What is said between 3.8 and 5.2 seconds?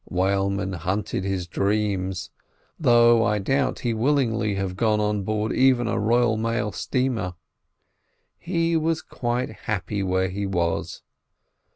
if he would willingly have gone